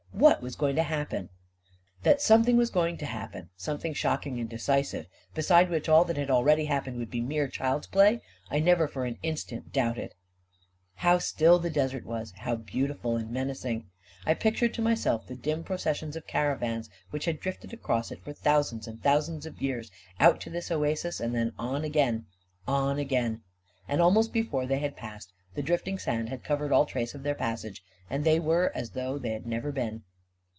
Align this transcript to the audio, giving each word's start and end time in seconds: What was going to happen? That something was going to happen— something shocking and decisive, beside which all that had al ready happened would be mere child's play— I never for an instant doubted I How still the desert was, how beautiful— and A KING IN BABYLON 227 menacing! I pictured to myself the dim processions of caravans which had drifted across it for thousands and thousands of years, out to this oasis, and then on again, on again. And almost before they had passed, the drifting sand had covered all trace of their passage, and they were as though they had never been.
What 0.13 0.43
was 0.43 0.55
going 0.55 0.75
to 0.75 0.83
happen? 0.83 1.29
That 2.03 2.21
something 2.21 2.55
was 2.55 2.69
going 2.69 2.97
to 2.97 3.07
happen— 3.07 3.49
something 3.67 3.93
shocking 3.95 4.39
and 4.39 4.47
decisive, 4.47 5.07
beside 5.33 5.71
which 5.71 5.89
all 5.89 6.05
that 6.05 6.17
had 6.17 6.29
al 6.29 6.43
ready 6.43 6.65
happened 6.65 6.97
would 6.97 7.09
be 7.09 7.21
mere 7.21 7.47
child's 7.47 7.87
play— 7.87 8.21
I 8.51 8.59
never 8.59 8.87
for 8.87 9.05
an 9.05 9.17
instant 9.23 9.71
doubted 9.73 10.11
I 10.11 11.01
How 11.01 11.17
still 11.17 11.57
the 11.57 11.71
desert 11.71 12.05
was, 12.05 12.33
how 12.37 12.55
beautiful— 12.57 13.15
and 13.15 13.25
A 13.25 13.27
KING 13.29 13.29
IN 13.29 13.33
BABYLON 13.45 13.55
227 14.25 14.27
menacing! 14.27 14.27
I 14.27 14.33
pictured 14.35 14.73
to 14.75 14.81
myself 14.83 15.25
the 15.25 15.35
dim 15.35 15.63
processions 15.63 16.15
of 16.15 16.27
caravans 16.27 16.91
which 17.09 17.25
had 17.25 17.39
drifted 17.39 17.73
across 17.73 18.11
it 18.11 18.23
for 18.23 18.33
thousands 18.33 18.87
and 18.87 19.01
thousands 19.01 19.47
of 19.47 19.59
years, 19.61 19.89
out 20.19 20.39
to 20.41 20.51
this 20.51 20.69
oasis, 20.69 21.19
and 21.19 21.33
then 21.33 21.51
on 21.57 21.83
again, 21.83 22.27
on 22.67 22.99
again. 22.99 23.41
And 23.87 23.99
almost 23.99 24.31
before 24.31 24.67
they 24.67 24.79
had 24.79 24.95
passed, 24.95 25.33
the 25.55 25.63
drifting 25.63 25.97
sand 25.99 26.29
had 26.29 26.43
covered 26.43 26.71
all 26.71 26.85
trace 26.85 27.13
of 27.15 27.23
their 27.23 27.35
passage, 27.35 27.83
and 28.09 28.23
they 28.23 28.39
were 28.39 28.71
as 28.75 28.91
though 28.91 29.17
they 29.17 29.31
had 29.31 29.45
never 29.47 29.69
been. 29.71 30.03